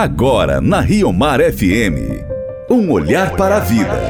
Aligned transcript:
Agora 0.00 0.60
na 0.60 0.78
Rio 0.78 1.12
Mar 1.12 1.40
FM. 1.40 2.22
Um 2.70 2.92
olhar 2.92 3.34
para 3.34 3.56
a 3.56 3.58
vida. 3.58 4.00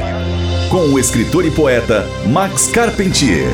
Com 0.69 0.93
o 0.93 0.99
escritor 0.99 1.43
e 1.43 1.49
poeta 1.49 2.05
Max 2.27 2.67
Carpentier. 2.67 3.49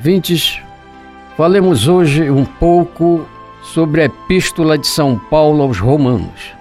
Vintes, 0.00 0.58
falemos 1.36 1.86
hoje 1.86 2.30
um 2.30 2.46
pouco 2.46 3.28
sobre 3.62 4.00
a 4.00 4.04
Epístola 4.06 4.78
de 4.78 4.86
São 4.86 5.18
Paulo 5.18 5.62
aos 5.62 5.78
Romanos. 5.78 6.54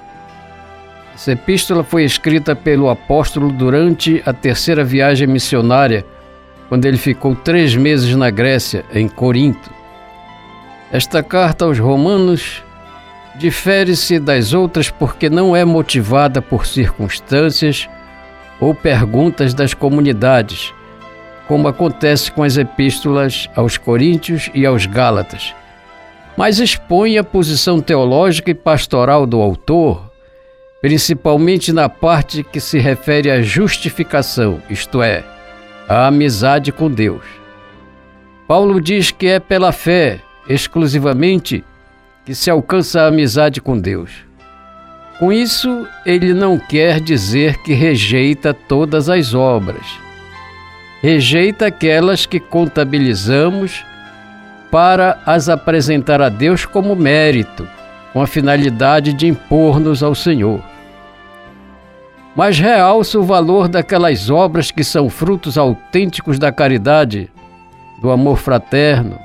Essa 1.16 1.32
epístola 1.32 1.86
foi 1.86 2.04
escrita 2.04 2.58
pelo 2.58 2.90
apóstolo 2.90 3.54
durante 3.54 4.22
a 4.26 4.34
terceira 4.34 4.84
viagem 4.84 5.28
missionária, 5.28 6.06
quando 6.70 6.86
ele 6.86 6.98
ficou 6.98 7.36
três 7.36 7.76
meses 7.76 8.16
na 8.16 8.30
Grécia, 8.30 8.86
em 8.94 9.10
Corinto. 9.10 9.70
Esta 10.92 11.22
carta 11.22 11.66
aos 11.66 11.78
Romanos 11.78 12.64
difere-se 13.36 14.20
das 14.20 14.54
outras 14.54 14.90
porque 14.90 15.30
não 15.30 15.56
é 15.56 15.66
motivada 15.66 16.42
por 16.42 16.66
circunstâncias 16.66 17.90
ou 18.62 18.74
perguntas 18.74 19.54
das 19.54 19.74
comunidades, 19.74 20.74
como 21.48 21.68
acontece 21.68 22.32
com 22.32 22.44
as 22.44 22.56
epístolas 22.56 23.50
aos 23.56 23.78
Coríntios 23.78 24.50
e 24.54 24.66
aos 24.66 24.86
Gálatas, 24.86 25.54
mas 26.38 26.60
expõe 26.60 27.18
a 27.18 27.24
posição 27.24 27.82
teológica 27.82 28.52
e 28.52 28.56
pastoral 28.56 29.26
do 29.26 29.42
autor 29.42 30.10
principalmente 30.82 31.74
na 31.74 31.90
parte 31.90 32.44
que 32.44 32.60
se 32.60 32.80
refere 32.80 33.30
à 33.30 33.42
justificação, 33.42 34.62
isto 34.70 35.02
é, 35.02 35.24
à 35.90 36.08
amizade 36.08 36.72
com 36.72 36.90
Deus. 36.90 37.24
Paulo 38.48 38.80
diz 38.80 39.10
que 39.10 39.28
é 39.28 39.40
pela 39.40 39.72
fé, 39.72 40.22
exclusivamente, 40.48 41.66
que 42.24 42.36
se 42.36 42.50
alcança 42.50 43.02
a 43.02 43.08
amizade 43.08 43.60
com 43.60 43.78
Deus. 43.78 44.12
Com 45.18 45.34
isso, 45.34 45.88
ele 46.06 46.34
não 46.34 46.60
quer 46.60 47.00
dizer 47.02 47.58
que 47.64 47.74
rejeita 47.74 48.54
todas 48.54 49.10
as 49.10 49.34
obras. 49.34 49.86
Rejeita 51.02 51.66
aquelas 51.66 52.26
que 52.26 52.40
contabilizamos 52.40 53.84
para 54.70 55.20
as 55.26 55.50
apresentar 55.50 56.22
a 56.22 56.30
Deus 56.30 56.66
como 56.66 56.96
mérito 56.96 57.68
com 58.14 58.22
a 58.22 58.28
finalidade 58.28 59.14
de 59.14 59.28
impor-nos 59.28 60.02
ao 60.02 60.16
Senhor. 60.16 60.64
Mas 62.40 62.58
realça 62.58 63.20
o 63.20 63.24
valor 63.24 63.68
daquelas 63.68 64.30
obras 64.30 64.72
que 64.72 64.82
são 64.82 65.10
frutos 65.10 65.58
autênticos 65.58 66.40
da 66.40 66.54
caridade, 66.54 67.30
do 68.02 68.10
amor 68.10 68.38
fraterno, 68.38 69.20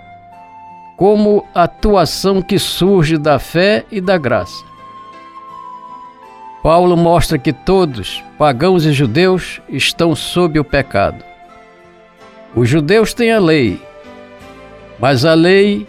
como 0.97 1.47
atuação 1.55 2.43
que 2.43 2.59
surge 2.59 3.17
da 3.17 3.39
fé 3.39 3.85
e 3.89 4.01
da 4.01 4.19
graça. 4.19 4.65
Paulo 6.61 6.97
mostra 6.97 7.39
que 7.39 7.53
todos, 7.53 8.21
pagãos 8.37 8.85
e 8.85 8.93
judeus, 8.93 9.63
estão 9.69 10.17
sob 10.17 10.59
o 10.59 10.65
pecado. 10.65 11.25
Os 12.53 12.69
judeus 12.69 13.15
têm 13.15 13.31
a 13.31 13.39
lei, 13.39 13.81
mas 14.99 15.25
a 15.25 15.35
lei 15.35 15.87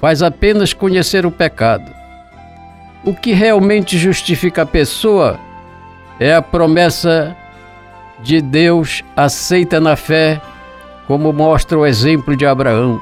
faz 0.00 0.20
apenas 0.20 0.72
conhecer 0.72 1.24
o 1.26 1.30
pecado. 1.30 1.94
O 3.04 3.14
que 3.14 3.32
realmente 3.32 3.96
justifica 3.96 4.62
a 4.62 4.66
pessoa 4.66 5.45
é 6.18 6.34
a 6.34 6.42
promessa 6.42 7.36
de 8.22 8.40
Deus 8.40 9.04
aceita 9.14 9.80
na 9.80 9.96
fé, 9.96 10.40
como 11.06 11.32
mostra 11.32 11.78
o 11.78 11.86
exemplo 11.86 12.36
de 12.36 12.46
Abraão. 12.46 13.00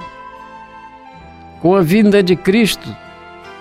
Com 1.60 1.74
a 1.74 1.80
vinda 1.80 2.22
de 2.22 2.36
Cristo, 2.36 2.94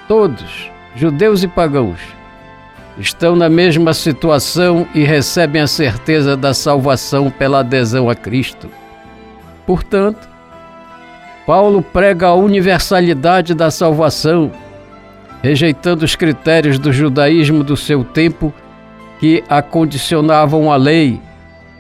todos, 0.08 0.70
judeus 0.96 1.44
e 1.44 1.48
pagãos, 1.48 2.00
estão 2.98 3.36
na 3.36 3.50
mesma 3.50 3.94
situação 3.94 4.88
e 4.94 5.04
recebem 5.04 5.62
a 5.62 5.68
certeza 5.68 6.36
da 6.36 6.54
salvação 6.54 7.30
pela 7.30 7.60
adesão 7.60 8.10
a 8.10 8.16
Cristo. 8.16 8.70
Portanto, 9.66 10.28
Paulo 11.46 11.82
prega 11.82 12.28
a 12.28 12.34
universalidade 12.34 13.54
da 13.54 13.72
salvação 13.72 14.52
rejeitando 15.42 16.04
os 16.04 16.16
critérios 16.16 16.80
do 16.80 16.94
judaísmo 16.94 17.64
do 17.64 17.76
seu 17.76 18.04
tempo 18.04 18.54
que 19.20 19.44
acondicionavam 19.50 20.72
a 20.72 20.76
lei, 20.76 21.22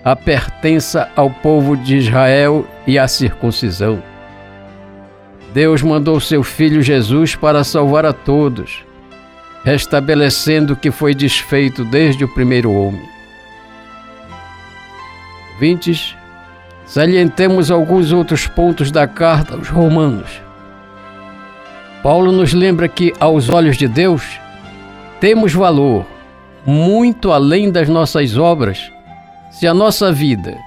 a 0.03 0.15
pertença 0.15 1.09
ao 1.15 1.29
povo 1.29 1.75
de 1.75 1.97
Israel 1.97 2.65
e 2.85 2.99
a 2.99 3.07
circuncisão. 3.07 4.01
Deus 5.53 5.81
mandou 5.81 6.19
seu 6.19 6.43
filho 6.43 6.81
Jesus 6.81 7.35
para 7.35 7.63
salvar 7.63 8.05
a 8.05 8.13
todos, 8.13 8.83
restabelecendo 9.63 10.73
o 10.73 10.75
que 10.75 10.89
foi 10.89 11.13
desfeito 11.13 11.85
desde 11.85 12.23
o 12.23 12.33
primeiro 12.33 12.71
homem. 12.71 13.07
Vintes, 15.59 16.15
salientemos 16.85 17.69
alguns 17.69 18.11
outros 18.11 18.47
pontos 18.47 18.91
da 18.91 19.07
carta 19.07 19.55
aos 19.55 19.69
Romanos. 19.69 20.41
Paulo 22.01 22.31
nos 22.31 22.51
lembra 22.51 22.87
que, 22.89 23.13
aos 23.19 23.47
olhos 23.47 23.77
de 23.77 23.87
Deus, 23.87 24.23
temos 25.21 25.53
valor 25.53 26.05
muito 26.65 27.31
além 27.31 27.71
das 27.71 27.89
nossas 27.89 28.37
obras 28.37 28.91
se 29.51 29.67
a 29.67 29.73
nossa 29.73 30.11
vida, 30.11 30.57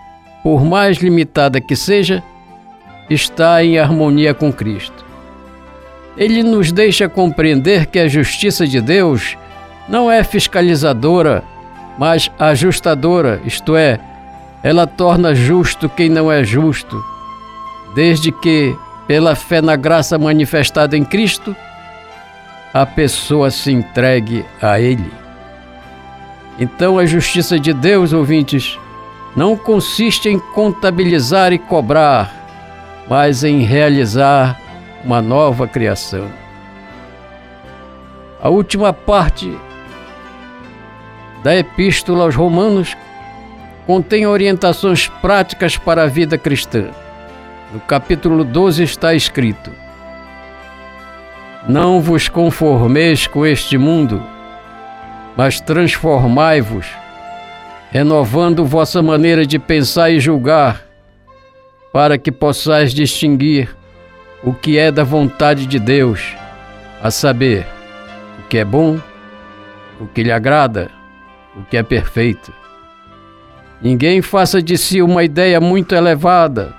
por 0.42 0.64
mais 0.64 0.98
limitada 0.98 1.60
que 1.60 1.74
seja, 1.74 2.22
está 3.10 3.64
em 3.64 3.78
harmonia 3.78 4.32
com 4.32 4.52
Cristo. 4.52 5.04
Ele 6.16 6.42
nos 6.42 6.72
deixa 6.72 7.08
compreender 7.08 7.86
que 7.86 7.98
a 7.98 8.08
justiça 8.08 8.66
de 8.66 8.80
Deus 8.80 9.36
não 9.88 10.10
é 10.10 10.22
fiscalizadora, 10.22 11.42
mas 11.98 12.30
ajustadora, 12.38 13.40
isto 13.44 13.76
é, 13.76 13.98
ela 14.62 14.86
torna 14.86 15.34
justo 15.34 15.88
quem 15.88 16.08
não 16.08 16.30
é 16.30 16.42
justo, 16.42 17.02
desde 17.94 18.32
que 18.32 18.76
pela 19.06 19.34
fé 19.34 19.60
na 19.60 19.76
graça 19.76 20.18
manifestada 20.18 20.96
em 20.96 21.04
Cristo, 21.04 21.54
a 22.72 22.84
pessoa 22.84 23.50
se 23.50 23.70
entregue 23.70 24.44
a 24.60 24.80
Ele. 24.80 25.25
Então, 26.58 26.98
a 26.98 27.04
justiça 27.04 27.58
de 27.58 27.72
Deus, 27.72 28.12
ouvintes, 28.12 28.78
não 29.36 29.56
consiste 29.56 30.28
em 30.28 30.38
contabilizar 30.38 31.52
e 31.52 31.58
cobrar, 31.58 32.34
mas 33.08 33.44
em 33.44 33.60
realizar 33.60 34.58
uma 35.04 35.20
nova 35.20 35.68
criação. 35.68 36.26
A 38.40 38.48
última 38.48 38.92
parte 38.92 39.56
da 41.44 41.54
Epístola 41.54 42.24
aos 42.24 42.34
Romanos 42.34 42.96
contém 43.86 44.26
orientações 44.26 45.08
práticas 45.08 45.76
para 45.76 46.04
a 46.04 46.06
vida 46.06 46.38
cristã. 46.38 46.86
No 47.72 47.80
capítulo 47.80 48.42
12 48.42 48.82
está 48.82 49.14
escrito: 49.14 49.70
Não 51.68 52.00
vos 52.00 52.28
conformeis 52.28 53.26
com 53.26 53.44
este 53.44 53.76
mundo, 53.76 54.22
mas 55.36 55.60
transformai-vos, 55.60 56.86
renovando 57.90 58.64
vossa 58.64 59.02
maneira 59.02 59.46
de 59.46 59.58
pensar 59.58 60.10
e 60.10 60.18
julgar, 60.18 60.82
para 61.92 62.18
que 62.18 62.32
possais 62.32 62.92
distinguir 62.92 63.74
o 64.42 64.52
que 64.52 64.78
é 64.78 64.90
da 64.90 65.04
vontade 65.04 65.66
de 65.66 65.78
Deus, 65.78 66.34
a 67.02 67.10
saber, 67.10 67.66
o 68.38 68.48
que 68.48 68.58
é 68.58 68.64
bom, 68.64 68.98
o 70.00 70.06
que 70.06 70.22
lhe 70.22 70.32
agrada, 70.32 70.90
o 71.56 71.62
que 71.64 71.76
é 71.76 71.82
perfeito. 71.82 72.52
Ninguém 73.80 74.22
faça 74.22 74.62
de 74.62 74.76
si 74.78 75.02
uma 75.02 75.22
ideia 75.22 75.60
muito 75.60 75.94
elevada 75.94 76.74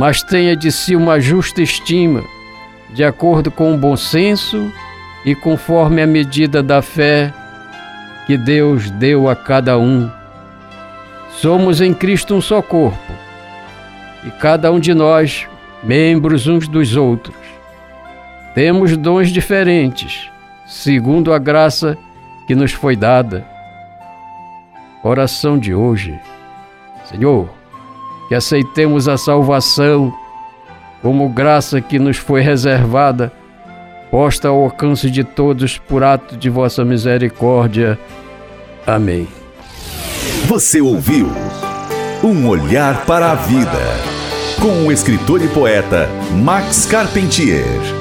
mas 0.00 0.22
tenha 0.22 0.56
de 0.56 0.70
si 0.72 0.96
uma 0.96 1.20
justa 1.20 1.60
estima, 1.60 2.24
de 2.94 3.04
acordo 3.04 3.50
com 3.50 3.74
o 3.74 3.76
bom 3.76 3.96
senso 3.96 4.72
e 5.24 5.34
conforme 5.34 6.00
a 6.00 6.06
medida 6.06 6.62
da 6.62 6.80
fé 6.80 7.32
que 8.26 8.36
Deus 8.36 8.90
deu 8.90 9.28
a 9.28 9.36
cada 9.36 9.78
um. 9.78 10.10
Somos 11.30 11.80
em 11.80 11.94
Cristo 11.94 12.34
um 12.34 12.40
só 12.40 12.60
corpo, 12.60 13.12
e 14.24 14.30
cada 14.30 14.70
um 14.70 14.78
de 14.78 14.92
nós 14.94 15.46
membros 15.82 16.46
uns 16.46 16.68
dos 16.68 16.96
outros. 16.96 17.36
Temos 18.54 18.96
dons 18.96 19.30
diferentes, 19.30 20.30
segundo 20.66 21.32
a 21.32 21.38
graça 21.38 21.96
que 22.46 22.54
nos 22.54 22.72
foi 22.72 22.96
dada. 22.96 23.46
Oração 25.02 25.58
de 25.58 25.72
hoje. 25.72 26.18
Senhor, 27.04 27.48
que 28.28 28.34
aceitemos 28.34 29.08
a 29.08 29.16
salvação 29.16 30.12
como 31.02 31.28
graça 31.28 31.80
que 31.80 31.98
nos 31.98 32.16
foi 32.16 32.42
reservada, 32.42 33.32
posta 34.10 34.48
ao 34.48 34.64
alcance 34.64 35.10
de 35.10 35.22
todos 35.22 35.78
por 35.78 36.02
ato 36.02 36.36
de 36.36 36.50
vossa 36.50 36.84
misericórdia. 36.84 37.98
Amém. 38.86 39.28
Você 40.46 40.80
ouviu 40.80 41.28
Um 42.22 42.48
Olhar 42.48 43.06
para 43.06 43.30
a 43.30 43.34
Vida, 43.34 43.70
com 44.60 44.86
o 44.86 44.92
escritor 44.92 45.42
e 45.42 45.48
poeta 45.48 46.08
Max 46.42 46.86
Carpentier. 46.86 47.99